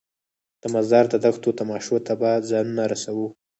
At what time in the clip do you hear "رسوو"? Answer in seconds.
2.91-3.27